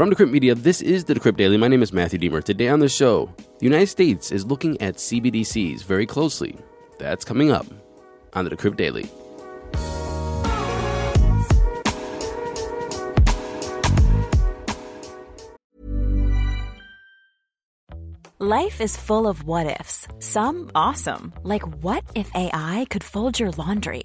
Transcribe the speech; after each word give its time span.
From 0.00 0.10
Decrypt 0.10 0.30
Media, 0.30 0.54
this 0.54 0.80
is 0.80 1.04
the 1.04 1.12
Decrypt 1.12 1.36
Daily. 1.36 1.58
My 1.58 1.68
name 1.68 1.82
is 1.82 1.92
Matthew 1.92 2.18
Deemer. 2.18 2.40
Today 2.40 2.68
on 2.68 2.80
the 2.80 2.88
show, 2.88 3.28
the 3.58 3.66
United 3.66 3.88
States 3.88 4.32
is 4.32 4.46
looking 4.46 4.80
at 4.80 4.94
CBDCs 4.94 5.84
very 5.84 6.06
closely. 6.06 6.56
That's 6.98 7.22
coming 7.22 7.50
up 7.50 7.66
on 8.32 8.46
the 8.46 8.50
Decrypt 8.50 8.78
Daily. 8.78 9.10
Life 18.38 18.80
is 18.80 18.96
full 18.96 19.28
of 19.28 19.44
what 19.44 19.66
ifs. 19.66 20.08
Some 20.18 20.70
awesome, 20.74 21.34
like 21.42 21.84
what 21.84 22.04
if 22.14 22.34
AI 22.34 22.86
could 22.88 23.04
fold 23.04 23.38
your 23.38 23.50
laundry? 23.50 24.04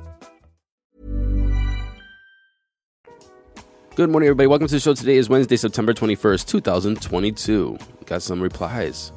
Good 4.01 4.09
morning, 4.09 4.29
everybody. 4.29 4.47
Welcome 4.47 4.67
to 4.67 4.73
the 4.73 4.79
show. 4.79 4.95
Today 4.95 5.17
is 5.17 5.29
Wednesday, 5.29 5.57
September 5.57 5.93
21st, 5.93 6.47
2022. 6.47 7.77
Got 8.07 8.23
some 8.23 8.41
replies. 8.41 9.11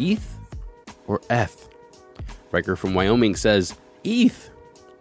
ETH 0.00 0.36
or 1.06 1.20
ETH? 1.30 1.68
Riker 2.50 2.74
from 2.74 2.92
Wyoming 2.92 3.36
says 3.36 3.76
ETH, 4.02 4.50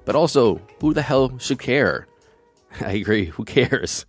but 0.06 0.16
also, 0.16 0.62
who 0.80 0.94
the 0.94 1.02
hell 1.02 1.40
should 1.40 1.58
care? 1.58 2.06
I 2.82 2.92
agree. 2.92 3.26
Who 3.26 3.46
cares? 3.46 4.06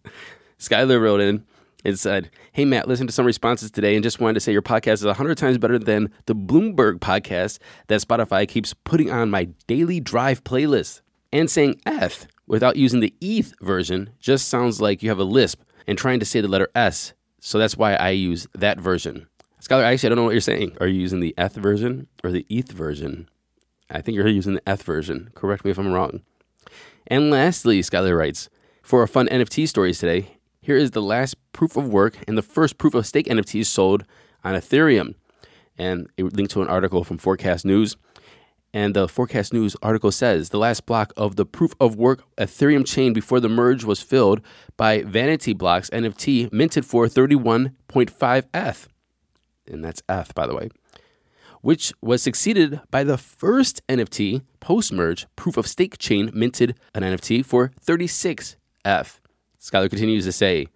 Skylar 0.60 1.00
wrote 1.00 1.20
in 1.20 1.44
and 1.84 1.98
said, 1.98 2.30
Hey, 2.52 2.64
Matt, 2.64 2.86
listen 2.86 3.08
to 3.08 3.12
some 3.12 3.26
responses 3.26 3.72
today 3.72 3.96
and 3.96 4.04
just 4.04 4.20
wanted 4.20 4.34
to 4.34 4.40
say 4.40 4.52
your 4.52 4.62
podcast 4.62 4.92
is 4.92 5.06
100 5.06 5.38
times 5.38 5.58
better 5.58 5.76
than 5.76 6.12
the 6.26 6.36
Bloomberg 6.36 7.00
podcast 7.00 7.58
that 7.88 8.00
Spotify 8.00 8.46
keeps 8.46 8.74
putting 8.74 9.10
on 9.10 9.28
my 9.28 9.48
daily 9.66 9.98
drive 9.98 10.44
playlist. 10.44 11.00
And 11.32 11.50
saying 11.50 11.80
ETH 11.86 12.28
without 12.52 12.76
using 12.76 13.00
the 13.00 13.14
ETH 13.22 13.54
version 13.62 14.10
just 14.20 14.46
sounds 14.46 14.78
like 14.78 15.02
you 15.02 15.08
have 15.08 15.18
a 15.18 15.24
lisp 15.24 15.62
and 15.86 15.96
trying 15.96 16.20
to 16.20 16.26
say 16.26 16.38
the 16.38 16.46
letter 16.46 16.68
S. 16.74 17.14
So 17.40 17.58
that's 17.58 17.78
why 17.78 17.94
I 17.94 18.10
use 18.10 18.46
that 18.54 18.78
version. 18.78 19.26
Skylar, 19.62 19.84
actually, 19.84 20.08
I 20.08 20.10
don't 20.10 20.16
know 20.16 20.24
what 20.24 20.34
you're 20.34 20.42
saying. 20.42 20.76
Are 20.78 20.86
you 20.86 21.00
using 21.00 21.20
the 21.20 21.34
ETH 21.38 21.54
version 21.54 22.08
or 22.22 22.30
the 22.30 22.44
ETH 22.50 22.70
version? 22.70 23.30
I 23.88 24.02
think 24.02 24.16
you're 24.16 24.28
using 24.28 24.52
the 24.52 24.62
ETH 24.70 24.82
version. 24.82 25.30
Correct 25.34 25.64
me 25.64 25.70
if 25.70 25.78
I'm 25.78 25.94
wrong. 25.94 26.20
And 27.06 27.30
lastly, 27.30 27.80
Skylar 27.80 28.18
writes, 28.18 28.50
for 28.82 29.00
our 29.00 29.06
fun 29.06 29.28
NFT 29.28 29.66
stories 29.66 29.98
today, 29.98 30.36
here 30.60 30.76
is 30.76 30.90
the 30.90 31.00
last 31.00 31.36
proof 31.54 31.78
of 31.78 31.88
work 31.88 32.18
and 32.28 32.36
the 32.36 32.42
first 32.42 32.76
proof 32.76 32.92
of 32.92 33.06
stake 33.06 33.28
NFTs 33.28 33.64
sold 33.64 34.04
on 34.44 34.54
Ethereum. 34.54 35.14
And 35.78 36.10
a 36.18 36.24
link 36.24 36.50
to 36.50 36.60
an 36.60 36.68
article 36.68 37.02
from 37.02 37.16
Forkast 37.16 37.64
News. 37.64 37.96
And 38.74 38.94
the 38.94 39.06
Forkast 39.06 39.52
News 39.52 39.76
article 39.82 40.10
says 40.10 40.48
the 40.48 40.58
last 40.58 40.86
block 40.86 41.12
of 41.16 41.36
the 41.36 41.44
proof 41.44 41.74
of 41.78 41.96
work 41.96 42.24
Ethereum 42.38 42.86
chain 42.86 43.12
before 43.12 43.38
the 43.38 43.48
merge 43.48 43.84
was 43.84 44.00
filled 44.00 44.40
by 44.78 45.02
Vanity 45.02 45.52
Blocks 45.52 45.90
NFT 45.90 46.50
minted 46.52 46.86
for 46.86 47.06
31.5 47.06 48.44
ETH. 48.54 48.88
And 49.66 49.84
that's 49.84 50.02
ETH, 50.08 50.34
by 50.34 50.46
the 50.46 50.54
way, 50.54 50.70
which 51.60 51.92
was 52.00 52.22
succeeded 52.22 52.80
by 52.90 53.04
the 53.04 53.18
first 53.18 53.86
NFT 53.88 54.42
post 54.60 54.90
merge 54.90 55.26
proof 55.36 55.58
of 55.58 55.66
stake 55.66 55.98
chain 55.98 56.30
minted 56.32 56.78
an 56.94 57.02
NFT 57.02 57.44
for 57.44 57.72
36F. 57.84 58.56
Skylar 59.60 59.90
continues 59.90 60.24
to 60.24 60.32
say, 60.32 60.66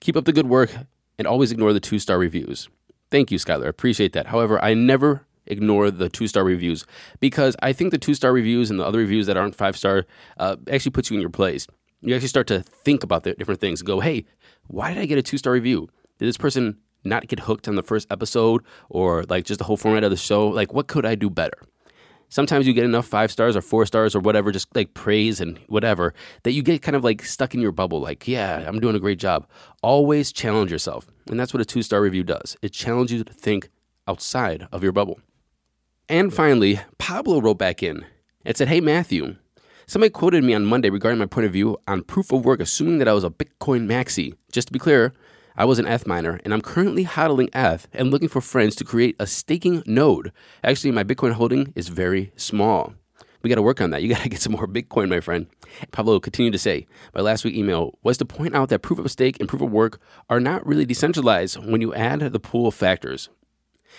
Keep 0.00 0.16
up 0.16 0.24
the 0.24 0.32
good 0.32 0.48
work 0.48 0.74
and 1.16 1.26
always 1.26 1.52
ignore 1.52 1.72
the 1.72 1.80
two 1.80 2.00
star 2.00 2.18
reviews. 2.18 2.68
Thank 3.10 3.30
you, 3.30 3.38
Skylar. 3.38 3.66
I 3.66 3.68
appreciate 3.68 4.12
that. 4.14 4.26
However, 4.26 4.62
I 4.62 4.74
never 4.74 5.25
ignore 5.46 5.90
the 5.90 6.08
two 6.08 6.26
star 6.26 6.44
reviews 6.44 6.84
because 7.20 7.56
I 7.62 7.72
think 7.72 7.90
the 7.90 7.98
two 7.98 8.14
star 8.14 8.32
reviews 8.32 8.70
and 8.70 8.78
the 8.80 8.84
other 8.84 8.98
reviews 8.98 9.26
that 9.26 9.36
aren't 9.36 9.54
five 9.54 9.76
star 9.76 10.06
uh, 10.38 10.56
actually 10.70 10.92
puts 10.92 11.10
you 11.10 11.14
in 11.16 11.20
your 11.20 11.30
place. 11.30 11.66
You 12.00 12.14
actually 12.14 12.28
start 12.28 12.46
to 12.48 12.60
think 12.62 13.02
about 13.02 13.24
the 13.24 13.34
different 13.34 13.60
things. 13.60 13.82
Go, 13.82 14.00
hey, 14.00 14.24
why 14.68 14.92
did 14.92 15.02
I 15.02 15.06
get 15.06 15.18
a 15.18 15.22
two 15.22 15.38
star 15.38 15.52
review? 15.52 15.88
Did 16.18 16.26
this 16.26 16.36
person 16.36 16.78
not 17.04 17.28
get 17.28 17.40
hooked 17.40 17.68
on 17.68 17.76
the 17.76 17.82
first 17.82 18.06
episode 18.10 18.62
or 18.88 19.24
like 19.24 19.44
just 19.44 19.58
the 19.58 19.64
whole 19.64 19.76
format 19.76 20.04
of 20.04 20.10
the 20.10 20.16
show? 20.16 20.48
Like, 20.48 20.72
what 20.72 20.88
could 20.88 21.06
I 21.06 21.14
do 21.14 21.30
better? 21.30 21.58
Sometimes 22.28 22.66
you 22.66 22.72
get 22.72 22.84
enough 22.84 23.06
five 23.06 23.30
stars 23.30 23.56
or 23.56 23.62
four 23.62 23.86
stars 23.86 24.16
or 24.16 24.20
whatever, 24.20 24.50
just 24.50 24.74
like 24.74 24.94
praise 24.94 25.40
and 25.40 25.58
whatever, 25.68 26.12
that 26.42 26.52
you 26.52 26.62
get 26.62 26.82
kind 26.82 26.96
of 26.96 27.04
like 27.04 27.24
stuck 27.24 27.54
in 27.54 27.60
your 27.60 27.70
bubble. 27.70 28.00
Like, 28.00 28.26
yeah, 28.26 28.64
I'm 28.66 28.80
doing 28.80 28.96
a 28.96 29.00
great 29.00 29.20
job. 29.20 29.46
Always 29.82 30.32
challenge 30.32 30.72
yourself. 30.72 31.06
And 31.30 31.38
that's 31.38 31.54
what 31.54 31.60
a 31.60 31.64
two 31.64 31.82
star 31.82 32.00
review 32.00 32.24
does 32.24 32.56
it 32.62 32.72
challenges 32.72 33.18
you 33.18 33.24
to 33.24 33.32
think 33.32 33.70
outside 34.08 34.66
of 34.72 34.82
your 34.82 34.92
bubble. 34.92 35.20
And 36.08 36.32
finally, 36.32 36.78
Pablo 36.98 37.40
wrote 37.40 37.58
back 37.58 37.82
in 37.82 38.06
and 38.44 38.56
said, 38.56 38.68
Hey, 38.68 38.80
Matthew, 38.80 39.34
somebody 39.88 40.10
quoted 40.10 40.44
me 40.44 40.54
on 40.54 40.64
Monday 40.64 40.88
regarding 40.88 41.18
my 41.18 41.26
point 41.26 41.46
of 41.46 41.52
view 41.52 41.78
on 41.88 42.04
proof 42.04 42.30
of 42.30 42.44
work, 42.44 42.60
assuming 42.60 42.98
that 42.98 43.08
I 43.08 43.12
was 43.12 43.24
a 43.24 43.30
Bitcoin 43.30 43.86
maxi. 43.88 44.34
Just 44.52 44.68
to 44.68 44.72
be 44.72 44.78
clear, 44.78 45.12
I 45.56 45.64
was 45.64 45.80
an 45.80 45.86
ETH 45.88 46.06
miner, 46.06 46.38
and 46.44 46.54
I'm 46.54 46.60
currently 46.60 47.04
hodling 47.04 47.48
ETH 47.52 47.88
and 47.92 48.12
looking 48.12 48.28
for 48.28 48.40
friends 48.40 48.76
to 48.76 48.84
create 48.84 49.16
a 49.18 49.26
staking 49.26 49.82
node. 49.84 50.30
Actually, 50.62 50.92
my 50.92 51.02
Bitcoin 51.02 51.32
holding 51.32 51.72
is 51.74 51.88
very 51.88 52.30
small. 52.36 52.94
We 53.42 53.48
got 53.48 53.56
to 53.56 53.62
work 53.62 53.80
on 53.80 53.90
that. 53.90 54.02
You 54.02 54.08
got 54.14 54.22
to 54.22 54.28
get 54.28 54.40
some 54.40 54.52
more 54.52 54.68
Bitcoin, 54.68 55.08
my 55.08 55.18
friend. 55.18 55.48
Pablo 55.90 56.20
continued 56.20 56.52
to 56.52 56.58
say, 56.58 56.86
my 57.16 57.20
last 57.20 57.44
week 57.44 57.56
email 57.56 57.98
was 58.04 58.16
to 58.18 58.24
point 58.24 58.54
out 58.54 58.68
that 58.68 58.82
proof 58.82 59.00
of 59.00 59.10
stake 59.10 59.40
and 59.40 59.48
proof 59.48 59.62
of 59.62 59.72
work 59.72 60.00
are 60.30 60.38
not 60.38 60.64
really 60.64 60.86
decentralized 60.86 61.56
when 61.56 61.80
you 61.80 61.92
add 61.94 62.20
the 62.20 62.38
pool 62.38 62.68
of 62.68 62.74
factors. 62.74 63.28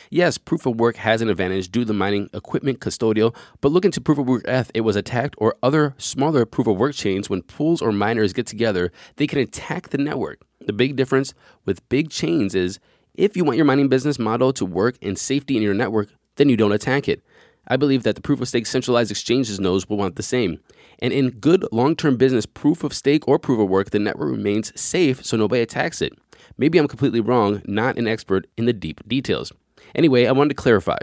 Yes, 0.09 0.37
proof 0.37 0.65
of 0.65 0.79
work 0.79 0.95
has 0.97 1.21
an 1.21 1.29
advantage 1.29 1.71
due 1.71 1.81
to 1.81 1.85
the 1.85 1.93
mining 1.93 2.29
equipment 2.33 2.79
custodial, 2.79 3.35
but 3.61 3.71
look 3.71 3.85
into 3.85 4.01
proof 4.01 4.17
of 4.17 4.27
work 4.27 4.43
ETH. 4.47 4.71
It 4.73 4.81
was 4.81 4.95
attacked 4.95 5.35
or 5.37 5.55
other 5.61 5.93
smaller 5.97 6.45
proof 6.45 6.67
of 6.67 6.77
work 6.77 6.95
chains 6.95 7.29
when 7.29 7.41
pools 7.41 7.81
or 7.81 7.91
miners 7.91 8.33
get 8.33 8.47
together, 8.47 8.91
they 9.17 9.27
can 9.27 9.39
attack 9.39 9.89
the 9.89 9.97
network. 9.97 10.41
The 10.65 10.73
big 10.73 10.95
difference 10.95 11.33
with 11.65 11.87
big 11.89 12.09
chains 12.09 12.55
is 12.55 12.79
if 13.13 13.35
you 13.35 13.43
want 13.43 13.57
your 13.57 13.65
mining 13.65 13.87
business 13.87 14.19
model 14.19 14.53
to 14.53 14.65
work 14.65 14.97
in 15.01 15.15
safety 15.15 15.57
in 15.57 15.63
your 15.63 15.73
network, 15.73 16.09
then 16.35 16.49
you 16.49 16.57
don't 16.57 16.71
attack 16.71 17.07
it. 17.07 17.23
I 17.67 17.75
believe 17.75 18.03
that 18.03 18.15
the 18.15 18.21
proof 18.21 18.39
of 18.39 18.47
stake 18.47 18.65
centralized 18.65 19.11
exchanges 19.11 19.59
nodes 19.59 19.89
will 19.89 19.97
want 19.97 20.15
the 20.15 20.23
same. 20.23 20.59
And 20.99 21.11
in 21.11 21.31
good 21.31 21.65
long 21.71 21.95
term 21.95 22.17
business, 22.17 22.45
proof 22.45 22.83
of 22.83 22.93
stake 22.93 23.27
or 23.27 23.37
proof 23.37 23.59
of 23.59 23.69
work, 23.69 23.89
the 23.89 23.99
network 23.99 24.31
remains 24.31 24.79
safe 24.79 25.25
so 25.25 25.35
nobody 25.35 25.61
attacks 25.61 26.01
it. 26.01 26.13
Maybe 26.57 26.77
I'm 26.77 26.87
completely 26.87 27.19
wrong, 27.19 27.61
not 27.65 27.97
an 27.97 28.07
expert 28.07 28.47
in 28.57 28.65
the 28.65 28.73
deep 28.73 29.07
details. 29.07 29.51
Anyway, 29.95 30.25
I 30.25 30.31
wanted 30.31 30.49
to 30.49 30.55
clarify 30.55 30.97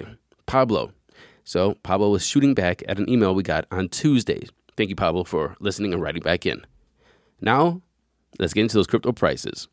Pablo. 0.47 0.93
So, 1.45 1.75
Pablo 1.83 2.11
was 2.11 2.27
shooting 2.27 2.55
back 2.55 2.83
at 2.89 2.99
an 2.99 3.09
email 3.09 3.35
we 3.35 3.43
got 3.43 3.67
on 3.71 3.89
Tuesday. 3.89 4.49
Thank 4.77 4.91
you, 4.91 4.97
Pablo, 4.97 5.25
for 5.25 5.57
listening 5.61 5.93
and 5.93 6.03
writing 6.03 6.23
back 6.23 6.47
in. 6.47 6.65
Now, 7.41 7.83
let's 8.39 8.55
get 8.55 8.63
into 8.63 8.77
those 8.77 8.87
crypto 8.87 9.13
prices. 9.13 9.69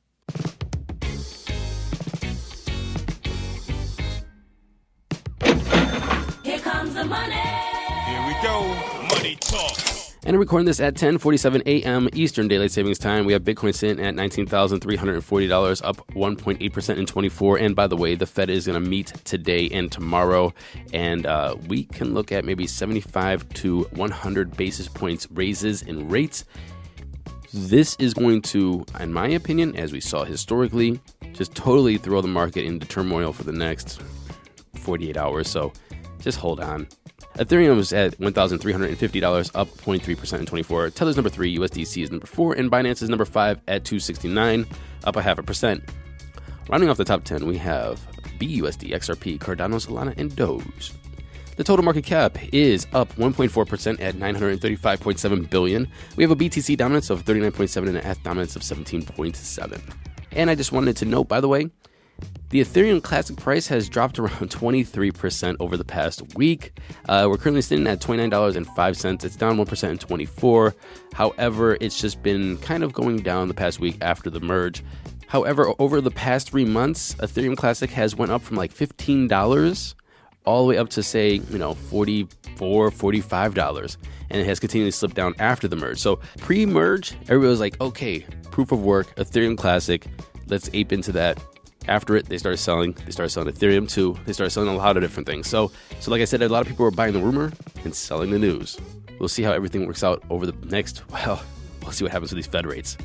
Here 6.44 6.60
comes 6.60 6.94
the 6.94 7.06
money. 7.06 7.36
Here 7.36 8.28
we 8.28 8.34
go. 8.44 9.08
Money 9.10 9.38
talk. 9.40 9.91
And 10.24 10.36
I'm 10.36 10.40
recording 10.40 10.68
this 10.68 10.80
at 10.80 10.94
10:47 10.94 11.64
a.m. 11.66 12.08
Eastern 12.14 12.48
Daylight 12.48 12.70
Savings 12.70 13.00
Time. 13.00 13.26
We 13.26 13.34
have 13.34 13.42
Bitcoin 13.42 13.74
sitting 13.74 14.06
at 14.06 14.14
$19,340, 14.14 15.82
up 15.84 15.98
1.8% 16.12 16.98
in 16.98 17.06
24. 17.08 17.58
And 17.58 17.76
by 17.76 17.88
the 17.88 17.98
way, 17.98 18.14
the 18.14 18.28
Fed 18.28 18.52
is 18.52 18.68
going 18.68 18.82
to 18.82 18.88
meet 18.88 19.08
today 19.24 19.68
and 19.70 19.92
tomorrow, 19.92 20.54
and 20.94 21.26
uh, 21.26 21.56
we 21.68 21.86
can 21.86 22.14
look 22.14 22.32
at 22.32 22.46
maybe 22.46 22.68
75 22.68 23.50
to 23.50 23.82
100 23.94 24.56
basis 24.56 24.88
points 24.88 25.28
raises 25.32 25.82
in 25.82 26.08
rates. 26.08 26.46
This 27.52 27.96
is 27.96 28.14
going 28.14 28.44
to, 28.44 28.86
in 29.00 29.12
my 29.12 29.28
opinion, 29.28 29.76
as 29.76 29.92
we 29.92 30.02
saw 30.02 30.24
historically, 30.24 31.02
just 31.34 31.56
totally 31.56 31.98
throw 31.98 32.22
the 32.22 32.28
market 32.28 32.64
into 32.64 32.88
turmoil 32.88 33.34
for 33.34 33.44
the 33.44 33.52
next 33.52 34.04
48 34.76 35.18
hours. 35.18 35.50
So 35.50 35.74
just 36.20 36.38
hold 36.38 36.60
on. 36.60 36.88
Ethereum 37.36 37.78
is 37.78 37.94
at 37.94 38.18
$1,350, 38.20 39.52
up 39.56 39.68
0.3% 39.70 40.40
in 40.40 40.46
24. 40.46 40.90
Tether's 40.90 41.16
number 41.16 41.30
3, 41.30 41.58
USDC 41.58 42.04
is 42.04 42.12
number 42.12 42.28
4, 42.28 42.54
and 42.54 42.70
Binance 42.70 43.02
is 43.02 43.10
number 43.10 43.26
5 43.26 43.62
at 43.68 43.86
269, 43.86 44.66
up 45.06 45.16
a 45.16 45.22
half 45.22 45.38
a 45.38 45.44
percent. 45.44 45.84
Rounding 46.70 46.90
off 46.90 46.98
the 46.98 47.06
top 47.06 47.24
10, 47.24 47.48
we 47.48 47.58
have 47.58 48.00
BUSD, 48.38 48.92
XRP, 48.92 49.40
Cardano, 49.40 49.86
Solana, 49.86 50.18
and 50.18 50.36
Doge. 50.36 50.94
The 51.56 51.64
total 51.64 51.86
market 51.86 52.04
cap 52.06 52.38
is 52.54 52.88
up 52.94 53.14
1.4% 53.16 54.02
at 54.02 54.16
935.7 54.16 55.50
billion. 55.50 55.88
We 56.16 56.24
have 56.24 56.32
a 56.32 56.36
BTC 56.36 56.76
dominance 56.78 57.10
of 57.10 57.24
39.7 57.24 57.78
and 57.78 57.98
an 57.98 58.06
ETH 58.06 58.24
dominance 58.24 58.56
of 58.56 58.62
17.7. 58.62 59.82
And 60.32 60.50
I 60.50 60.56
just 60.56 60.72
wanted 60.72 60.98
to 60.98 61.06
note, 61.06 61.28
by 61.28 61.42
the 61.42 61.48
way, 61.48 61.70
The 62.50 62.60
Ethereum 62.60 63.02
Classic 63.02 63.38
price 63.38 63.68
has 63.68 63.88
dropped 63.88 64.20
around 64.20 64.50
23% 64.50 65.56
over 65.62 65.78
the 65.78 65.86
past 65.86 66.36
week. 66.36 66.78
Uh, 67.08 67.28
we're 67.30 67.38
currently 67.38 67.62
sitting 67.62 67.88
at 67.88 68.02
$29.05. 68.02 69.24
It's 69.24 69.36
down 69.38 69.58
1% 69.58 69.90
in 69.90 69.98
24. 69.98 70.76
However, 71.14 71.78
it's 71.80 72.00
just 72.00 72.22
been 72.22 72.58
kind 72.58 72.84
of 72.84 72.92
going 72.92 73.20
down 73.20 73.48
the 73.48 73.54
past 73.54 73.80
week 73.80 73.98
after 74.02 74.30
the 74.30 74.42
merge. 74.42 74.84
However, 75.28 75.74
over 75.80 76.02
the 76.02 76.12
past 76.12 76.50
three 76.50 76.66
months, 76.66 77.16
Ethereum 77.16 77.56
Classic 77.56 77.90
has 77.92 78.18
went 78.18 78.34
up 78.34 78.42
from 78.42 78.58
like 78.58 78.74
$15 78.74 79.96
all 80.44 80.66
the 80.66 80.70
way 80.70 80.78
up 80.78 80.90
to 80.90 81.04
say, 81.04 81.36
you 81.36 81.58
know, 81.58 81.74
$44, 81.74 82.28
$45. 82.58 83.98
And 84.30 84.42
it 84.42 84.46
has 84.46 84.60
continued 84.60 84.88
to 84.88 84.92
slip 84.92 85.14
down 85.14 85.36
after 85.40 85.70
the 85.70 85.78
merge. 85.78 86.00
So 86.00 86.18
pre-merge, 86.40 87.14
everybody 87.24 87.50
was 87.50 87.62
like, 87.62 87.80
okay, 87.80 88.26
proof 88.50 88.74
of 88.74 88.84
work, 88.84 89.16
Ethereum 89.16 89.58
Classic, 89.58 90.06
let's 90.48 90.70
ape 90.74 90.92
into 90.92 91.14
that 91.14 91.42
after 91.88 92.16
it, 92.16 92.28
they 92.28 92.38
started 92.38 92.58
selling. 92.58 92.94
They 93.06 93.12
started 93.12 93.30
selling 93.30 93.54
Ethereum 93.54 93.90
too. 93.90 94.18
They 94.26 94.34
started 94.34 94.52
selling 94.52 94.70
a 94.70 94.76
lot 94.76 94.98
of 94.98 95.04
different 95.04 95.28
things. 95.28 95.48
So, 95.48 95.72
so 96.00 96.12
like 96.12 96.22
I 96.22 96.26
said, 96.26 96.42
a 96.42 96.50
lot 96.50 96.62
of 96.62 96.68
people 96.68 96.86
were 96.86 96.92
buying 96.92 97.14
the 97.14 97.20
rumor 97.20 97.52
and 97.84 97.94
selling 97.96 98.32
the 98.32 98.40
news. 98.40 98.78
We'll 99.20 99.30
see 99.30 99.44
how 99.44 99.52
everything 99.52 99.86
works 99.88 100.04
out 100.04 100.24
over 100.30 100.46
the 100.46 100.54
next. 100.68 101.04
Well, 101.12 101.42
we'll 101.82 101.92
see 101.92 102.04
what 102.04 102.12
happens 102.12 102.32
with 102.32 102.38
these 102.38 102.52
Fed 102.52 102.66
rates. 102.66 102.98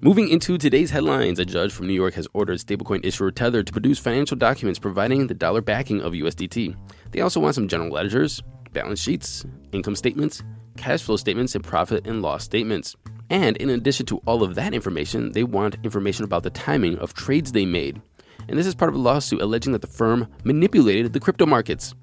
Moving 0.00 0.28
into 0.28 0.58
today's 0.58 0.90
headlines, 0.90 1.40
a 1.40 1.44
judge 1.44 1.72
from 1.72 1.88
New 1.88 1.92
York 1.92 2.14
has 2.14 2.28
ordered 2.32 2.58
stablecoin 2.58 3.04
issuer 3.04 3.32
Tether 3.32 3.64
to 3.64 3.72
produce 3.72 3.98
financial 3.98 4.36
documents 4.36 4.78
providing 4.78 5.26
the 5.26 5.34
dollar 5.34 5.60
backing 5.60 6.00
of 6.02 6.12
USDT. 6.12 6.76
They 7.10 7.20
also 7.20 7.40
want 7.40 7.56
some 7.56 7.66
general 7.66 7.90
ledgers, 7.90 8.40
balance 8.72 9.00
sheets, 9.00 9.44
income 9.72 9.96
statements, 9.96 10.42
cash 10.76 11.02
flow 11.02 11.16
statements, 11.16 11.56
and 11.56 11.64
profit 11.64 12.06
and 12.06 12.22
loss 12.22 12.44
statements. 12.44 12.94
And 13.30 13.56
in 13.58 13.68
addition 13.70 14.06
to 14.06 14.18
all 14.26 14.42
of 14.42 14.54
that 14.54 14.74
information, 14.74 15.32
they 15.32 15.44
want 15.44 15.76
information 15.84 16.24
about 16.24 16.42
the 16.42 16.50
timing 16.50 16.98
of 16.98 17.14
trades 17.14 17.52
they 17.52 17.66
made. 17.66 18.00
And 18.48 18.58
this 18.58 18.66
is 18.66 18.74
part 18.74 18.88
of 18.88 18.94
a 18.94 18.98
lawsuit 18.98 19.42
alleging 19.42 19.72
that 19.72 19.82
the 19.82 19.86
firm 19.86 20.28
manipulated 20.44 21.12
the 21.12 21.20
crypto 21.20 21.44
markets. 21.44 21.94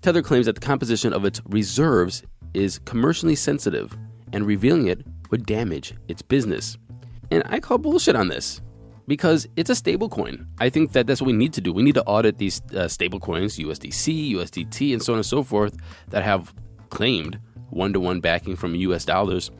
Tether 0.00 0.22
claims 0.22 0.46
that 0.46 0.54
the 0.54 0.60
composition 0.60 1.12
of 1.12 1.24
its 1.24 1.40
reserves 1.46 2.22
is 2.54 2.78
commercially 2.80 3.34
sensitive, 3.34 3.96
and 4.32 4.46
revealing 4.46 4.86
it 4.86 5.06
would 5.30 5.44
damage 5.46 5.94
its 6.08 6.22
business. 6.22 6.78
And 7.30 7.42
I 7.46 7.60
call 7.60 7.78
bullshit 7.78 8.16
on 8.16 8.28
this 8.28 8.60
because 9.06 9.46
it's 9.56 9.70
a 9.70 9.74
stablecoin. 9.74 10.46
I 10.58 10.70
think 10.70 10.92
that 10.92 11.06
that's 11.06 11.20
what 11.20 11.26
we 11.26 11.32
need 11.32 11.52
to 11.54 11.60
do. 11.60 11.72
We 11.72 11.82
need 11.82 11.94
to 11.94 12.04
audit 12.04 12.38
these 12.38 12.60
uh, 12.70 12.86
stablecoins, 12.86 13.62
USDC, 13.64 14.32
USDT, 14.32 14.92
and 14.92 15.02
so 15.02 15.12
on 15.12 15.18
and 15.18 15.26
so 15.26 15.42
forth, 15.42 15.76
that 16.08 16.22
have 16.22 16.54
claimed 16.88 17.38
one 17.70 17.92
to 17.92 18.00
one 18.00 18.20
backing 18.20 18.56
from 18.56 18.74
US 18.74 19.04
dollars 19.04 19.50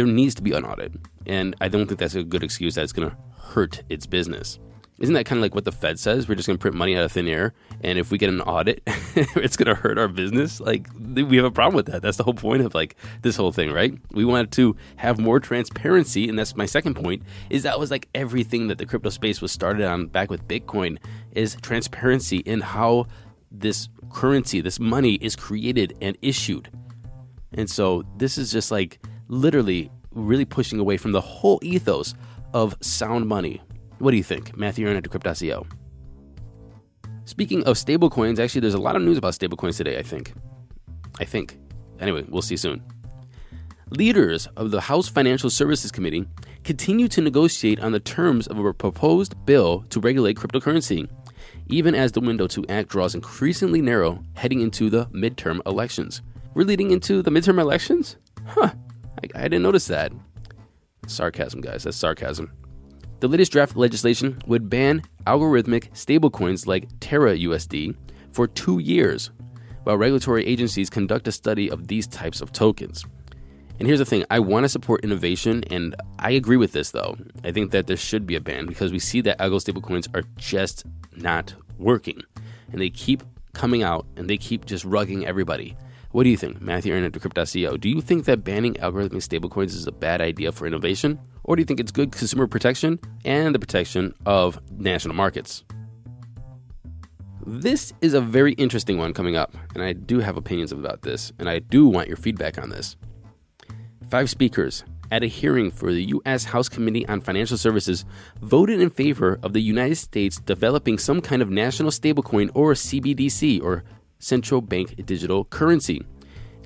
there 0.00 0.06
needs 0.06 0.34
to 0.34 0.40
be 0.42 0.52
an 0.52 0.64
audit. 0.64 0.92
And 1.26 1.54
I 1.60 1.68
don't 1.68 1.86
think 1.86 2.00
that's 2.00 2.14
a 2.14 2.24
good 2.24 2.42
excuse 2.42 2.74
that 2.76 2.84
it's 2.84 2.92
going 2.94 3.10
to 3.10 3.16
hurt 3.38 3.82
its 3.90 4.06
business. 4.06 4.58
Isn't 4.98 5.12
that 5.12 5.26
kind 5.26 5.38
of 5.38 5.42
like 5.42 5.54
what 5.54 5.66
the 5.66 5.72
Fed 5.72 5.98
says? 5.98 6.26
We're 6.26 6.36
just 6.36 6.46
going 6.46 6.56
to 6.56 6.60
print 6.60 6.74
money 6.74 6.96
out 6.96 7.04
of 7.04 7.12
thin 7.12 7.28
air. 7.28 7.52
And 7.82 7.98
if 7.98 8.10
we 8.10 8.16
get 8.16 8.30
an 8.30 8.40
audit, 8.40 8.82
it's 8.86 9.58
going 9.58 9.66
to 9.66 9.74
hurt 9.74 9.98
our 9.98 10.08
business. 10.08 10.58
Like, 10.58 10.88
we 10.98 11.36
have 11.36 11.44
a 11.44 11.50
problem 11.50 11.76
with 11.76 11.84
that. 11.88 12.00
That's 12.00 12.16
the 12.16 12.22
whole 12.22 12.32
point 12.32 12.62
of 12.62 12.74
like 12.74 12.96
this 13.20 13.36
whole 13.36 13.52
thing, 13.52 13.72
right? 13.72 13.92
We 14.12 14.24
wanted 14.24 14.52
to 14.52 14.74
have 14.96 15.18
more 15.18 15.38
transparency. 15.38 16.26
And 16.26 16.38
that's 16.38 16.56
my 16.56 16.64
second 16.64 16.94
point 16.94 17.22
is 17.50 17.64
that 17.64 17.78
was 17.78 17.90
like 17.90 18.08
everything 18.14 18.68
that 18.68 18.78
the 18.78 18.86
crypto 18.86 19.10
space 19.10 19.42
was 19.42 19.52
started 19.52 19.84
on 19.84 20.06
back 20.06 20.30
with 20.30 20.48
Bitcoin 20.48 20.96
is 21.32 21.58
transparency 21.60 22.38
in 22.38 22.62
how 22.62 23.06
this 23.50 23.90
currency, 24.10 24.62
this 24.62 24.80
money 24.80 25.16
is 25.16 25.36
created 25.36 25.94
and 26.00 26.16
issued. 26.22 26.70
And 27.52 27.68
so 27.68 28.04
this 28.16 28.38
is 28.38 28.50
just 28.50 28.70
like 28.70 28.98
literally 29.30 29.90
really 30.12 30.44
pushing 30.44 30.78
away 30.78 30.96
from 30.96 31.12
the 31.12 31.20
whole 31.20 31.58
ethos 31.62 32.14
of 32.52 32.76
sound 32.80 33.26
money. 33.26 33.62
What 33.98 34.10
do 34.10 34.16
you 34.16 34.22
think? 34.22 34.56
Matthew 34.56 34.86
Aaron 34.86 34.96
at 34.96 35.04
Decrypt.co. 35.04 35.66
Speaking 37.24 37.64
of 37.64 37.76
stablecoins, 37.76 38.40
actually, 38.40 38.62
there's 38.62 38.74
a 38.74 38.80
lot 38.80 38.96
of 38.96 39.02
news 39.02 39.18
about 39.18 39.34
stablecoins 39.34 39.76
today, 39.76 39.98
I 39.98 40.02
think. 40.02 40.32
I 41.20 41.24
think. 41.24 41.58
Anyway, 42.00 42.24
we'll 42.28 42.42
see 42.42 42.56
soon. 42.56 42.82
Leaders 43.90 44.46
of 44.56 44.70
the 44.70 44.80
House 44.80 45.08
Financial 45.08 45.50
Services 45.50 45.92
Committee 45.92 46.26
continue 46.64 47.08
to 47.08 47.20
negotiate 47.20 47.80
on 47.80 47.92
the 47.92 48.00
terms 48.00 48.46
of 48.48 48.58
a 48.58 48.72
proposed 48.72 49.34
bill 49.46 49.84
to 49.90 50.00
regulate 50.00 50.36
cryptocurrency, 50.36 51.08
even 51.68 51.94
as 51.94 52.12
the 52.12 52.20
window 52.20 52.46
to 52.48 52.64
act 52.68 52.88
draws 52.88 53.14
increasingly 53.14 53.80
narrow 53.80 54.24
heading 54.34 54.60
into 54.60 54.90
the 54.90 55.06
midterm 55.06 55.60
elections. 55.66 56.22
We're 56.54 56.64
leading 56.64 56.90
into 56.90 57.22
the 57.22 57.30
midterm 57.30 57.60
elections? 57.60 58.16
Huh. 58.46 58.70
I, 59.22 59.28
I 59.34 59.42
didn't 59.44 59.62
notice 59.62 59.86
that. 59.88 60.12
Sarcasm, 61.06 61.60
guys. 61.60 61.84
That's 61.84 61.96
sarcasm. 61.96 62.52
The 63.20 63.28
latest 63.28 63.52
draft 63.52 63.76
legislation 63.76 64.40
would 64.46 64.70
ban 64.70 65.02
algorithmic 65.26 65.90
stablecoins 65.92 66.66
like 66.66 66.88
Terra 67.00 67.36
USD 67.36 67.94
for 68.32 68.46
two 68.46 68.78
years, 68.78 69.30
while 69.84 69.98
regulatory 69.98 70.46
agencies 70.46 70.88
conduct 70.88 71.28
a 71.28 71.32
study 71.32 71.70
of 71.70 71.88
these 71.88 72.06
types 72.06 72.40
of 72.40 72.52
tokens. 72.52 73.04
And 73.78 73.86
here's 73.86 73.98
the 73.98 74.04
thing 74.04 74.24
I 74.30 74.38
want 74.38 74.64
to 74.64 74.68
support 74.68 75.04
innovation, 75.04 75.64
and 75.70 75.94
I 76.18 76.32
agree 76.32 76.58
with 76.58 76.72
this 76.72 76.90
though. 76.90 77.16
I 77.44 77.50
think 77.50 77.70
that 77.72 77.86
there 77.86 77.96
should 77.96 78.26
be 78.26 78.36
a 78.36 78.40
ban 78.40 78.66
because 78.66 78.92
we 78.92 78.98
see 78.98 79.20
that 79.22 79.38
algo 79.38 79.56
stablecoins 79.56 80.06
are 80.14 80.24
just 80.36 80.84
not 81.16 81.54
working. 81.78 82.22
And 82.72 82.80
they 82.80 82.90
keep 82.90 83.22
coming 83.54 83.82
out 83.82 84.06
and 84.16 84.28
they 84.28 84.36
keep 84.36 84.66
just 84.66 84.84
rugging 84.84 85.24
everybody. 85.24 85.76
What 86.12 86.24
do 86.24 86.30
you 86.30 86.36
think, 86.36 86.60
Matthew 86.60 86.92
Aaron 86.92 87.04
at 87.04 87.12
Decrypt.co? 87.12 87.76
Do 87.76 87.88
you 87.88 88.00
think 88.00 88.24
that 88.24 88.42
banning 88.42 88.74
algorithmic 88.74 89.22
stablecoins 89.22 89.68
is 89.68 89.86
a 89.86 89.92
bad 89.92 90.20
idea 90.20 90.50
for 90.50 90.66
innovation? 90.66 91.20
Or 91.44 91.54
do 91.54 91.60
you 91.60 91.66
think 91.66 91.78
it's 91.78 91.92
good 91.92 92.10
consumer 92.10 92.48
protection 92.48 92.98
and 93.24 93.54
the 93.54 93.60
protection 93.60 94.12
of 94.26 94.60
national 94.72 95.14
markets? 95.14 95.62
This 97.46 97.92
is 98.00 98.14
a 98.14 98.20
very 98.20 98.54
interesting 98.54 98.98
one 98.98 99.14
coming 99.14 99.36
up, 99.36 99.54
and 99.74 99.84
I 99.84 99.92
do 99.92 100.18
have 100.18 100.36
opinions 100.36 100.72
about 100.72 101.02
this, 101.02 101.32
and 101.38 101.48
I 101.48 101.60
do 101.60 101.86
want 101.86 102.08
your 102.08 102.16
feedback 102.16 102.58
on 102.58 102.70
this. 102.70 102.96
Five 104.10 104.28
speakers 104.28 104.82
at 105.12 105.22
a 105.22 105.28
hearing 105.28 105.70
for 105.70 105.92
the 105.92 106.04
U.S. 106.06 106.44
House 106.44 106.68
Committee 106.68 107.06
on 107.06 107.20
Financial 107.20 107.56
Services 107.56 108.04
voted 108.40 108.80
in 108.80 108.90
favor 108.90 109.38
of 109.44 109.52
the 109.52 109.62
United 109.62 109.96
States 109.96 110.40
developing 110.40 110.98
some 110.98 111.20
kind 111.20 111.40
of 111.40 111.50
national 111.50 111.90
stablecoin 111.90 112.50
or 112.52 112.74
CBDC, 112.74 113.62
or 113.62 113.84
central 114.20 114.60
bank 114.60 115.04
digital 115.04 115.44
currency. 115.44 116.00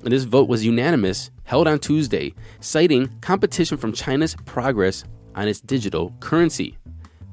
And 0.03 0.13
this 0.13 0.23
vote 0.23 0.47
was 0.47 0.63
unanimous, 0.63 1.31
held 1.45 1.67
on 1.67 1.79
Tuesday, 1.79 2.35
citing 2.59 3.09
competition 3.21 3.77
from 3.77 3.91
China's 3.91 4.35
progress 4.45 5.03
on 5.33 5.47
its 5.47 5.59
digital 5.59 6.13
currency. 6.19 6.77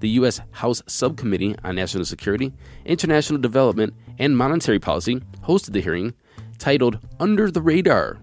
The 0.01 0.09
U.S. 0.11 0.41
House 0.53 0.83
Subcommittee 0.87 1.55
on 1.63 1.77
National 1.77 2.05
Security, 2.05 2.53
International 2.85 3.39
Development, 3.39 3.95
and 4.19 4.37
Monetary 4.37 4.79
Policy 4.79 5.21
hosted 5.45 5.75
the 5.75 5.81
hearing 5.81 6.15
titled 6.59 6.99
Under 7.21 7.51
the 7.51 7.61
Radar. 7.61 8.19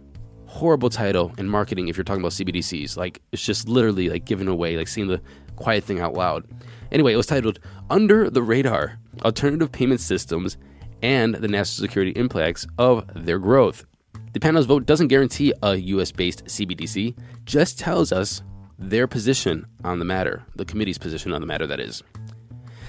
Horrible 0.45 0.89
title 0.89 1.31
in 1.37 1.47
marketing 1.47 1.87
if 1.87 1.95
you're 1.95 2.03
talking 2.03 2.21
about 2.21 2.31
CBDCs. 2.31 2.97
Like, 2.97 3.21
it's 3.31 3.45
just 3.45 3.69
literally 3.69 4.09
like 4.09 4.25
giving 4.25 4.47
away, 4.47 4.77
like 4.77 4.87
saying 4.87 5.07
the 5.07 5.21
quiet 5.55 5.83
thing 5.83 5.99
out 5.99 6.15
loud. 6.15 6.45
Anyway, 6.91 7.13
it 7.13 7.17
was 7.17 7.27
titled 7.27 7.59
Under 7.89 8.29
the 8.29 8.41
Radar 8.41 8.97
Alternative 9.23 9.71
Payment 9.71 10.01
Systems 10.01 10.57
and 11.01 11.35
the 11.35 11.47
national 11.47 11.87
security 11.87 12.11
impacts 12.11 12.65
of 12.77 13.05
their 13.15 13.39
growth. 13.39 13.85
The 14.33 14.39
panel's 14.39 14.65
vote 14.65 14.85
doesn't 14.85 15.07
guarantee 15.07 15.53
a 15.63 15.75
US 15.75 16.11
based 16.11 16.45
CBDC, 16.45 17.17
just 17.45 17.79
tells 17.79 18.11
us 18.11 18.43
their 18.77 19.07
position 19.07 19.65
on 19.83 19.99
the 19.99 20.05
matter, 20.05 20.43
the 20.55 20.65
committee's 20.65 20.97
position 20.97 21.33
on 21.33 21.41
the 21.41 21.47
matter, 21.47 21.67
that 21.67 21.79
is. 21.79 22.03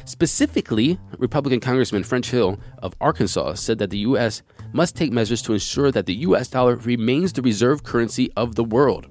Specifically, 0.05 0.99
Republican 1.19 1.61
Congressman 1.61 2.05
French 2.05 2.31
Hill 2.31 2.59
of 2.79 2.95
Arkansas 3.01 3.55
said 3.55 3.79
that 3.79 3.91
the 3.91 3.99
U.S. 3.99 4.43
must 4.73 4.97
take 4.97 5.13
measures 5.13 5.43
to 5.43 5.53
ensure 5.53 5.91
that 5.93 6.07
the 6.07 6.15
U.S. 6.17 6.49
dollar 6.49 6.77
remains 6.77 7.33
the 7.33 7.43
reserve 7.43 7.83
currency 7.83 8.31
of 8.37 8.55
the 8.55 8.65
world. 8.65 9.07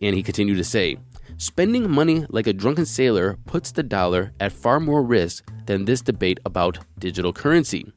And 0.00 0.16
he 0.16 0.22
continued 0.22 0.56
to 0.56 0.64
say, 0.64 0.96
Spending 1.42 1.90
money 1.90 2.24
like 2.28 2.46
a 2.46 2.52
drunken 2.52 2.86
sailor 2.86 3.36
puts 3.46 3.72
the 3.72 3.82
dollar 3.82 4.32
at 4.38 4.52
far 4.52 4.78
more 4.78 5.02
risk 5.02 5.50
than 5.66 5.84
this 5.84 6.00
debate 6.00 6.38
about 6.44 6.78
digital 7.00 7.32
currency. 7.32 7.92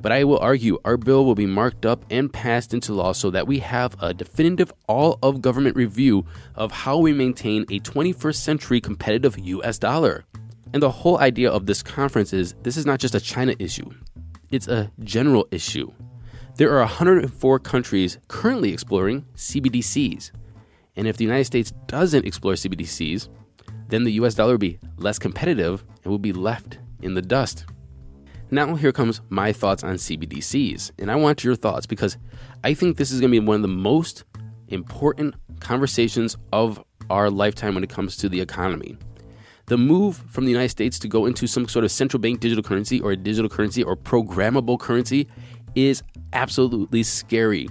But 0.00 0.12
I 0.12 0.24
will 0.24 0.38
argue 0.38 0.78
our 0.82 0.96
bill 0.96 1.26
will 1.26 1.34
be 1.34 1.44
marked 1.44 1.84
up 1.84 2.06
and 2.10 2.32
passed 2.32 2.72
into 2.72 2.94
law 2.94 3.12
so 3.12 3.28
that 3.32 3.46
we 3.46 3.58
have 3.58 4.02
a 4.02 4.14
definitive 4.14 4.72
all 4.88 5.18
of 5.22 5.42
government 5.42 5.76
review 5.76 6.24
of 6.54 6.72
how 6.72 6.96
we 6.96 7.12
maintain 7.12 7.64
a 7.64 7.80
21st 7.80 8.36
century 8.36 8.80
competitive 8.80 9.38
US 9.40 9.78
dollar. 9.78 10.24
And 10.72 10.82
the 10.82 10.90
whole 10.90 11.18
idea 11.18 11.50
of 11.50 11.66
this 11.66 11.82
conference 11.82 12.32
is 12.32 12.54
this 12.62 12.78
is 12.78 12.86
not 12.86 12.98
just 12.98 13.14
a 13.14 13.20
China 13.20 13.54
issue, 13.58 13.90
it's 14.50 14.68
a 14.68 14.90
general 15.00 15.46
issue. 15.50 15.92
There 16.56 16.72
are 16.72 16.78
104 16.78 17.58
countries 17.58 18.16
currently 18.28 18.72
exploring 18.72 19.26
CBDCs. 19.36 20.30
And 20.96 21.06
if 21.06 21.16
the 21.16 21.24
United 21.24 21.44
States 21.44 21.72
doesn't 21.86 22.24
explore 22.24 22.54
CBDCs, 22.54 23.28
then 23.88 24.04
the 24.04 24.12
US 24.12 24.34
dollar 24.34 24.52
will 24.52 24.58
be 24.58 24.78
less 24.96 25.18
competitive 25.18 25.84
and 26.02 26.10
will 26.10 26.18
be 26.18 26.32
left 26.32 26.78
in 27.02 27.14
the 27.14 27.22
dust. 27.22 27.66
Now, 28.50 28.74
here 28.76 28.92
comes 28.92 29.20
my 29.28 29.52
thoughts 29.52 29.82
on 29.82 29.96
CBDCs. 29.96 30.92
And 30.98 31.10
I 31.10 31.16
want 31.16 31.44
your 31.44 31.56
thoughts 31.56 31.86
because 31.86 32.16
I 32.64 32.74
think 32.74 32.96
this 32.96 33.10
is 33.10 33.20
going 33.20 33.32
to 33.32 33.40
be 33.40 33.46
one 33.46 33.56
of 33.56 33.62
the 33.62 33.68
most 33.68 34.24
important 34.68 35.34
conversations 35.60 36.36
of 36.52 36.82
our 37.10 37.30
lifetime 37.30 37.74
when 37.74 37.84
it 37.84 37.90
comes 37.90 38.16
to 38.18 38.28
the 38.28 38.40
economy. 38.40 38.96
The 39.66 39.76
move 39.76 40.22
from 40.28 40.44
the 40.44 40.52
United 40.52 40.68
States 40.68 40.98
to 41.00 41.08
go 41.08 41.26
into 41.26 41.48
some 41.48 41.68
sort 41.68 41.84
of 41.84 41.90
central 41.90 42.20
bank 42.20 42.38
digital 42.38 42.62
currency 42.62 43.00
or 43.00 43.12
a 43.12 43.16
digital 43.16 43.48
currency 43.48 43.82
or 43.82 43.96
programmable 43.96 44.78
currency 44.78 45.28
is 45.74 46.02
absolutely 46.32 47.02
scary. 47.02 47.68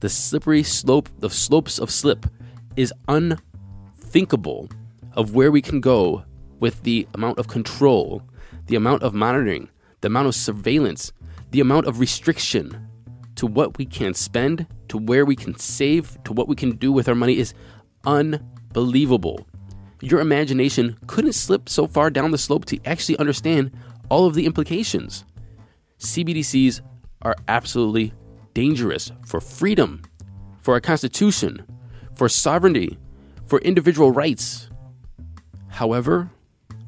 The 0.00 0.08
slippery 0.08 0.62
slope, 0.62 1.10
the 1.18 1.28
slopes 1.28 1.78
of 1.78 1.90
slip 1.90 2.26
is 2.76 2.92
unthinkable 3.08 4.68
of 5.14 5.34
where 5.34 5.50
we 5.50 5.62
can 5.62 5.80
go 5.80 6.24
with 6.60 6.82
the 6.82 7.06
amount 7.14 7.38
of 7.38 7.48
control, 7.48 8.22
the 8.66 8.76
amount 8.76 9.02
of 9.02 9.14
monitoring, 9.14 9.68
the 10.00 10.08
amount 10.08 10.28
of 10.28 10.34
surveillance, 10.34 11.12
the 11.50 11.60
amount 11.60 11.86
of 11.86 12.00
restriction 12.00 12.88
to 13.36 13.46
what 13.46 13.78
we 13.78 13.84
can 13.84 14.14
spend, 14.14 14.66
to 14.88 14.98
where 14.98 15.24
we 15.24 15.36
can 15.36 15.58
save, 15.58 16.22
to 16.24 16.32
what 16.32 16.48
we 16.48 16.56
can 16.56 16.76
do 16.76 16.90
with 16.92 17.08
our 17.08 17.14
money 17.14 17.38
is 17.38 17.54
unbelievable. 18.04 19.46
Your 20.00 20.20
imagination 20.20 20.98
couldn't 21.06 21.32
slip 21.32 21.68
so 21.68 21.86
far 21.86 22.10
down 22.10 22.30
the 22.30 22.38
slope 22.38 22.64
to 22.66 22.78
actually 22.84 23.18
understand 23.18 23.72
all 24.08 24.26
of 24.26 24.34
the 24.34 24.46
implications. 24.46 25.24
CBDCs 25.98 26.80
are 27.22 27.36
absolutely 27.48 28.12
dangerous 28.54 29.10
for 29.24 29.40
freedom, 29.40 30.02
for 30.60 30.74
our 30.74 30.80
Constitution, 30.80 31.66
for 32.16 32.28
sovereignty, 32.28 32.98
for 33.46 33.60
individual 33.60 34.10
rights. 34.10 34.68
However, 35.68 36.30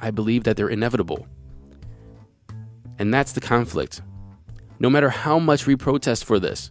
I 0.01 0.11
believe 0.11 0.45
that 0.45 0.57
they're 0.57 0.69
inevitable. 0.69 1.27
And 2.99 3.13
that's 3.13 3.33
the 3.33 3.41
conflict. 3.41 4.03
No 4.81 4.91
matter 4.91 5.11
how 5.11 5.39
much 5.39 5.67
we 5.67 5.77
protest 5.77 6.25
for 6.25 6.39
this, 6.39 6.71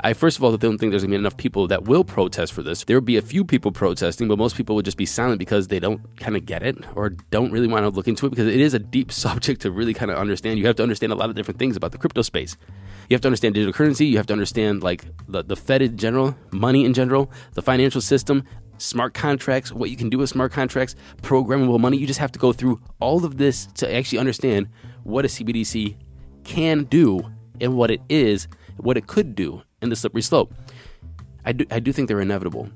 I 0.00 0.12
first 0.12 0.38
of 0.38 0.44
all 0.44 0.56
don't 0.56 0.78
think 0.78 0.92
there's 0.92 1.02
gonna 1.02 1.10
be 1.10 1.16
enough 1.16 1.36
people 1.36 1.66
that 1.68 1.84
will 1.84 2.04
protest 2.04 2.52
for 2.52 2.62
this. 2.62 2.84
There 2.84 2.96
will 2.96 3.04
be 3.04 3.16
a 3.16 3.22
few 3.22 3.44
people 3.44 3.72
protesting, 3.72 4.28
but 4.28 4.38
most 4.38 4.56
people 4.56 4.76
would 4.76 4.84
just 4.84 4.96
be 4.96 5.06
silent 5.06 5.40
because 5.40 5.68
they 5.68 5.80
don't 5.80 6.16
kind 6.18 6.36
of 6.36 6.46
get 6.46 6.62
it 6.62 6.78
or 6.94 7.10
don't 7.30 7.50
really 7.50 7.66
want 7.66 7.84
to 7.84 7.90
look 7.90 8.06
into 8.06 8.26
it 8.26 8.30
because 8.30 8.46
it 8.46 8.60
is 8.60 8.74
a 8.74 8.78
deep 8.78 9.10
subject 9.24 9.62
to 9.62 9.72
really 9.72 9.94
kind 9.94 10.10
of 10.10 10.18
understand. 10.18 10.58
You 10.58 10.66
have 10.66 10.76
to 10.76 10.82
understand 10.84 11.12
a 11.12 11.16
lot 11.16 11.30
of 11.30 11.34
different 11.34 11.58
things 11.58 11.76
about 11.76 11.92
the 11.92 11.98
crypto 11.98 12.22
space. 12.22 12.56
You 13.08 13.14
have 13.14 13.22
to 13.22 13.28
understand 13.28 13.54
digital 13.54 13.72
currency. 13.72 14.06
You 14.06 14.18
have 14.18 14.26
to 14.26 14.34
understand 14.34 14.82
like 14.82 15.04
the, 15.28 15.42
the 15.42 15.56
Fed 15.56 15.80
in 15.80 15.96
general, 15.96 16.36
money 16.50 16.84
in 16.84 16.92
general, 16.92 17.30
the 17.54 17.62
financial 17.62 18.02
system, 18.02 18.44
smart 18.76 19.14
contracts, 19.14 19.72
what 19.72 19.88
you 19.88 19.96
can 19.96 20.10
do 20.10 20.18
with 20.18 20.28
smart 20.28 20.52
contracts, 20.52 20.94
programmable 21.22 21.80
money. 21.80 21.96
You 21.96 22.06
just 22.06 22.20
have 22.20 22.32
to 22.32 22.38
go 22.38 22.52
through 22.52 22.80
all 23.00 23.24
of 23.24 23.38
this 23.38 23.66
to 23.76 23.92
actually 23.92 24.18
understand 24.18 24.68
what 25.04 25.24
a 25.24 25.28
CBDC 25.28 25.96
can 26.44 26.84
do 26.84 27.20
and 27.60 27.76
what 27.76 27.90
it 27.90 28.02
is, 28.10 28.46
what 28.76 28.96
it 28.98 29.06
could 29.06 29.34
do 29.34 29.62
in 29.80 29.88
the 29.88 29.96
slippery 29.96 30.22
slope. 30.22 30.52
I 31.46 31.52
do, 31.52 31.64
I 31.70 31.80
do 31.80 31.92
think 31.92 32.08
they're 32.08 32.20
inevitable. 32.20 32.68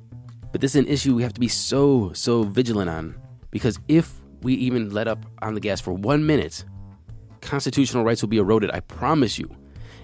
But 0.51 0.61
this 0.61 0.75
is 0.75 0.77
an 0.77 0.89
issue 0.89 1.15
we 1.15 1.23
have 1.23 1.35
to 1.35 1.41
be 1.41 1.49
so, 1.49 2.13
so 2.15 2.43
vigilant 2.43 2.89
on 2.89 3.15
because 3.51 3.79
if 3.89 4.15
we 4.43 4.55
even 4.55 4.91
let 4.91 5.09
up 5.09 5.25
on 5.43 5.55
the 5.55 5.61
gas 5.61 5.81
for 5.81 5.93
one 5.93 6.27
minute, 6.27 6.65
constitutional 7.43 8.03
rights 8.03 8.23
will 8.23 8.29
be 8.29 8.39
eroded. 8.39 8.71
I 8.71 8.81
promise 8.81 9.39
you. 9.39 9.55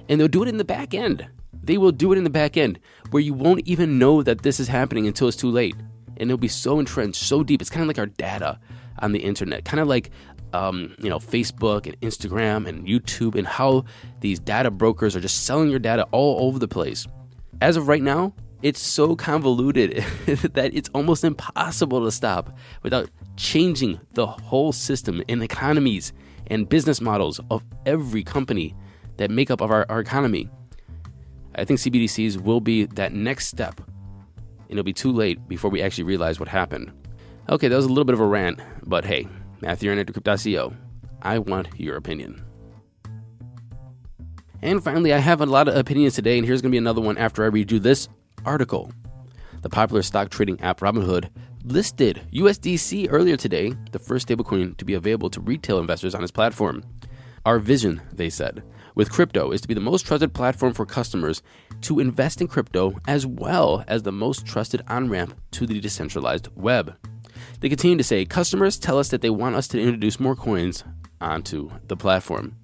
And 0.08 0.20
they'll 0.20 0.28
do 0.28 0.42
it 0.42 0.48
in 0.48 0.56
the 0.56 0.64
back 0.64 0.94
end. 0.94 1.26
They 1.62 1.78
will 1.78 1.92
do 1.92 2.12
it 2.12 2.18
in 2.18 2.24
the 2.24 2.30
back 2.30 2.56
end 2.56 2.78
where 3.10 3.22
you 3.22 3.34
won't 3.34 3.66
even 3.66 3.98
know 3.98 4.22
that 4.22 4.42
this 4.42 4.58
is 4.60 4.68
happening 4.68 5.06
until 5.06 5.28
it's 5.28 5.36
too 5.36 5.50
late. 5.50 5.76
And 6.16 6.30
it'll 6.30 6.38
be 6.38 6.48
so 6.48 6.78
entrenched, 6.78 7.22
so 7.22 7.42
deep. 7.42 7.60
It's 7.60 7.70
kind 7.70 7.82
of 7.82 7.88
like 7.88 7.98
our 7.98 8.06
data 8.06 8.58
on 9.00 9.12
the 9.12 9.20
internet, 9.20 9.64
kind 9.64 9.80
of 9.80 9.86
like 9.88 10.10
um, 10.52 10.94
you 10.98 11.10
know 11.10 11.18
Facebook 11.18 11.86
and 11.86 12.00
Instagram 12.00 12.66
and 12.66 12.86
YouTube, 12.86 13.34
and 13.34 13.46
how 13.46 13.84
these 14.20 14.38
data 14.38 14.70
brokers 14.70 15.14
are 15.14 15.20
just 15.20 15.44
selling 15.44 15.70
your 15.70 15.78
data 15.78 16.06
all 16.10 16.46
over 16.46 16.58
the 16.58 16.68
place. 16.68 17.06
As 17.60 17.76
of 17.76 17.86
right 17.86 18.02
now, 18.02 18.32
it's 18.62 18.80
so 18.80 19.14
convoluted 19.14 20.04
that 20.26 20.70
it's 20.74 20.88
almost 20.94 21.22
impossible 21.22 22.04
to 22.04 22.10
stop 22.10 22.56
without 22.82 23.08
changing 23.36 24.00
the 24.14 24.26
whole 24.26 24.72
system 24.72 25.22
and 25.28 25.42
economies 25.42 26.12
and 26.48 26.68
business 26.68 27.00
models 27.00 27.40
of 27.50 27.62
every 27.86 28.24
company 28.24 28.74
that 29.18 29.30
make 29.30 29.50
up 29.50 29.60
of 29.60 29.70
our, 29.70 29.86
our 29.88 30.00
economy. 30.00 30.48
I 31.54 31.64
think 31.64 31.80
CBDCs 31.80 32.40
will 32.40 32.60
be 32.60 32.86
that 32.86 33.12
next 33.12 33.46
step, 33.48 33.78
and 33.78 34.70
it'll 34.70 34.84
be 34.84 34.92
too 34.92 35.12
late 35.12 35.46
before 35.48 35.70
we 35.70 35.82
actually 35.82 36.04
realize 36.04 36.40
what 36.40 36.48
happened. 36.48 36.92
Okay, 37.50 37.68
that 37.68 37.76
was 37.76 37.84
a 37.84 37.88
little 37.88 38.04
bit 38.04 38.14
of 38.14 38.20
a 38.20 38.26
rant, 38.26 38.60
but 38.86 39.04
hey, 39.04 39.28
Matthew 39.60 39.90
Aaron 39.90 39.98
at 39.98 40.06
Decrypt.co. 40.06 40.72
I 41.22 41.38
want 41.38 41.68
your 41.76 41.96
opinion. 41.96 42.44
And 44.62 44.82
finally, 44.82 45.12
I 45.12 45.18
have 45.18 45.40
a 45.40 45.46
lot 45.46 45.68
of 45.68 45.76
opinions 45.76 46.14
today, 46.14 46.38
and 46.38 46.46
here's 46.46 46.62
going 46.62 46.70
to 46.70 46.74
be 46.74 46.78
another 46.78 47.00
one 47.00 47.16
after 47.16 47.44
I 47.44 47.46
read 47.46 47.70
you 47.70 47.78
this 47.78 48.08
article. 48.44 48.90
The 49.62 49.68
popular 49.68 50.02
stock 50.02 50.30
trading 50.30 50.60
app 50.60 50.80
Robinhood 50.80 51.30
listed 51.64 52.22
USDC 52.32 53.08
earlier 53.10 53.36
today, 53.36 53.74
the 53.92 53.98
first 53.98 54.28
stablecoin 54.28 54.76
to 54.76 54.84
be 54.84 54.94
available 54.94 55.30
to 55.30 55.40
retail 55.40 55.78
investors 55.78 56.14
on 56.14 56.22
its 56.22 56.32
platform. 56.32 56.82
Our 57.46 57.58
vision, 57.58 58.02
they 58.12 58.30
said, 58.30 58.62
with 58.94 59.12
crypto 59.12 59.52
is 59.52 59.60
to 59.60 59.68
be 59.68 59.74
the 59.74 59.80
most 59.80 60.06
trusted 60.06 60.34
platform 60.34 60.72
for 60.72 60.84
customers 60.84 61.42
to 61.82 62.00
invest 62.00 62.40
in 62.40 62.48
crypto 62.48 62.96
as 63.06 63.26
well 63.26 63.84
as 63.86 64.02
the 64.02 64.12
most 64.12 64.44
trusted 64.44 64.82
on 64.88 65.08
ramp 65.08 65.40
to 65.52 65.66
the 65.66 65.80
decentralized 65.80 66.48
web. 66.56 66.96
They 67.60 67.68
continue 67.68 67.96
to 67.96 68.04
say 68.04 68.24
customers 68.24 68.78
tell 68.78 68.98
us 68.98 69.08
that 69.10 69.22
they 69.22 69.30
want 69.30 69.56
us 69.56 69.68
to 69.68 69.80
introduce 69.80 70.18
more 70.18 70.34
coins 70.34 70.82
onto 71.20 71.70
the 71.86 71.96
platform. 71.96 72.56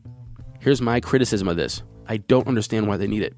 Here's 0.61 0.83
my 0.83 1.01
criticism 1.01 1.49
of 1.49 1.57
this 1.57 1.83
I 2.09 2.17
don't 2.17 2.49
understand 2.49 2.89
why 2.89 2.97
they 2.97 3.07
need 3.07 3.23
it. 3.23 3.35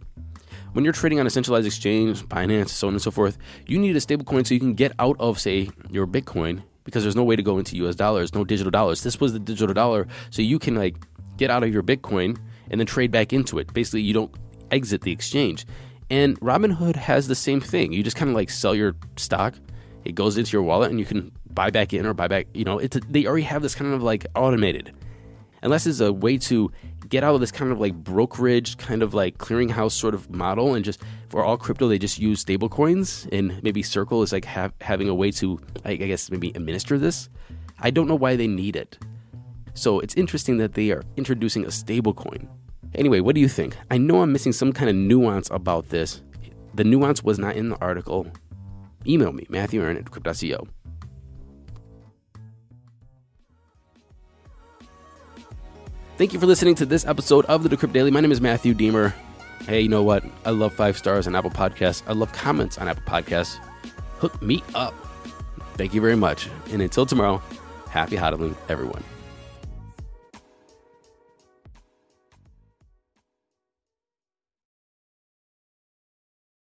When 0.73 0.85
you're 0.85 0.93
trading 0.93 1.21
on 1.21 1.27
a 1.27 1.31
centralized 1.31 1.67
exchange, 1.67 2.25
Binance, 2.27 2.69
so 2.69 2.89
on 2.89 2.95
and 2.95 3.03
so 3.03 3.11
forth, 3.11 3.39
you 3.67 3.79
need 3.79 3.97
a 3.97 4.01
stablecoin 4.01 4.47
so 4.47 4.55
you 4.55 4.61
can 4.61 4.75
get 4.75 4.93
out 4.99 5.17
of, 5.19 5.39
say, 5.39 5.71
your 5.91 6.07
Bitcoin 6.07 6.63
because 6.85 7.03
there's 7.03 7.17
no 7.17 7.25
way 7.25 7.35
to 7.35 7.43
go 7.43 7.59
into 7.59 7.77
US 7.87 7.97
dollars, 7.97 8.35
no 8.35 8.45
digital 8.45 8.71
dollars. 8.71 9.03
This 9.03 9.21
was 9.21 9.33
the 9.33 9.39
digital 9.39 9.75
dollar, 9.75 10.07
so 10.31 10.41
you 10.41 10.59
can 10.59 10.77
like 10.77 10.97
get 11.37 11.51
out 11.51 11.63
of 11.63 11.73
your 11.73 11.83
Bitcoin 11.83 12.39
and 12.71 12.81
then 12.81 12.87
trade 12.87 13.11
back 13.11 13.33
into 13.33 13.59
it. 13.59 13.73
Basically, 13.73 14.03
you 14.03 14.15
don't 14.15 14.35
exit 14.71 15.03
the 15.03 15.13
exchange. 15.13 15.67
And 16.11 16.39
Robinhood 16.41 16.97
has 16.97 17.29
the 17.29 17.35
same 17.35 17.61
thing. 17.61 17.93
You 17.93 18.03
just 18.03 18.17
kind 18.17 18.29
of 18.29 18.37
like 18.37 18.51
sell 18.51 18.75
your 18.75 18.95
stock, 19.17 19.55
it 20.05 20.15
goes 20.15 20.37
into 20.37 20.53
your 20.53 20.63
wallet, 20.63 20.91
and 20.91 21.01
you 21.01 21.07
can 21.07 21.33
buy 21.51 21.71
back 21.71 21.93
in 21.93 22.07
or 22.07 22.15
buy 22.15 22.29
back. 22.29 22.47
You 22.55 22.65
know, 22.65 22.79
it's 22.79 22.97
a, 22.97 23.01
they 23.01 23.27
already 23.27 23.43
have 23.45 23.63
this 23.63 23.75
kind 23.75 23.93
of 23.93 24.03
like 24.03 24.27
automated. 24.35 24.93
Unless 25.63 25.87
it's 25.87 26.01
a 26.01 26.13
way 26.13 26.39
to 26.39 26.71
get 27.09 27.25
out 27.25 27.35
of 27.35 27.41
this 27.41 27.51
kind 27.51 27.73
of 27.73 27.81
like 27.81 27.95
brokerage, 27.95 28.77
kind 28.77 29.03
of 29.03 29.15
like 29.15 29.39
clearinghouse 29.39 29.93
sort 29.93 30.15
of 30.15 30.31
model, 30.31 30.75
and 30.75 30.85
just 30.85 31.03
for 31.29 31.45
all 31.45 31.57
crypto, 31.57 31.89
they 31.89 31.99
just 31.99 32.19
use 32.19 32.41
stable 32.41 32.69
coins, 32.69 33.27
and 33.33 33.61
maybe 33.63 33.83
Circle 33.83 34.23
is 34.23 34.33
like 34.33 34.45
ha- 34.45 34.71
having 34.81 35.09
a 35.09 35.15
way 35.15 35.33
to, 35.33 35.59
I 35.85 35.97
guess, 35.97 36.31
maybe 36.31 36.53
administer 36.55 36.99
this. 36.99 37.29
I 37.81 37.91
don't 37.91 38.07
know 38.07 38.15
why 38.15 38.37
they 38.37 38.47
need 38.47 38.77
it. 38.77 38.99
So 39.77 40.01
it's 40.01 40.15
interesting 40.15 40.57
that 40.57 40.73
they 40.73 40.91
are 40.91 41.05
introducing 41.17 41.65
a 41.65 41.69
stablecoin. 41.69 42.49
Anyway, 42.95 43.21
what 43.21 43.35
do 43.35 43.43
you 43.43 43.49
think? 43.49 43.77
I 43.91 43.99
know 43.99 44.23
I'm 44.23 44.33
missing 44.33 44.53
some 44.53 44.73
kind 44.73 44.89
of 44.89 44.97
nuance 44.97 45.51
about 45.51 45.91
this. 45.91 46.23
The 46.75 46.83
nuance 46.83 47.23
was 47.23 47.39
not 47.39 47.57
in 47.57 47.69
the 47.69 47.77
article. 47.77 48.27
Email 49.07 49.33
me, 49.33 49.47
Matthew 49.51 49.83
Aaron 49.83 49.99
at 49.99 50.11
Crypt.co. 50.11 50.67
Thank 56.17 56.33
you 56.33 56.41
for 56.41 56.47
listening 56.47 56.75
to 56.77 56.87
this 56.87 57.05
episode 57.05 57.45
of 57.45 57.63
the 57.63 57.69
Decrypt 57.69 57.93
Daily. 57.93 58.11
My 58.11 58.21
name 58.21 58.33
is 58.33 58.41
Matthew 58.41 58.73
Deemer. 58.73 59.15
Hey, 59.67 59.83
you 59.83 59.89
know 59.91 60.03
what? 60.03 60.25
I 60.47 60.51
love 60.51 60.73
five 60.73 60.97
stars 60.97 61.27
on 61.27 61.35
Apple 61.35 61.51
Podcasts. 61.51 62.03
I 62.07 62.15
love 62.15 62.33
comments 62.33 62.79
on 62.79 62.89
Apple 62.89 63.03
Podcasts. 63.03 63.59
Hook 64.21 64.41
me 64.41 64.65
up. 64.75 64.95
Thank 65.75 65.93
you 65.93 66.01
very 66.01 66.17
much. 66.17 66.49
And 66.71 66.81
until 66.81 67.05
tomorrow, 67.05 67.43
happy 67.91 68.17
hodling, 68.17 68.57
everyone. 68.71 69.05